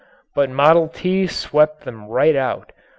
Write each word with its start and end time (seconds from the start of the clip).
But 0.33 0.49
"Model 0.49 0.87
T" 0.87 1.27
swept 1.27 1.81
them 1.81 2.07
right 2.07 2.35
out. 2.35 2.71